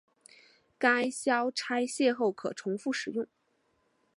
[0.79, 3.27] 该销拆卸后可重复使用。